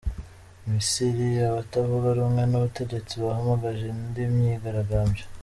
Misiri: 0.71 1.27
Abatavuga 1.49 2.07
rumwe 2.17 2.43
n’ubutegetsi 2.45 3.13
bahamagaje 3.23 3.83
indi 3.93 4.21
myigaragambyo 4.33 5.23